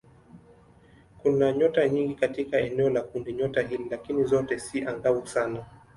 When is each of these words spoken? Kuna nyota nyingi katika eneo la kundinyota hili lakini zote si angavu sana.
Kuna 1.17 1.51
nyota 1.51 1.89
nyingi 1.89 2.15
katika 2.15 2.57
eneo 2.59 2.89
la 2.89 3.01
kundinyota 3.01 3.61
hili 3.61 3.89
lakini 3.89 4.23
zote 4.23 4.59
si 4.59 4.85
angavu 4.85 5.27
sana. 5.27 5.65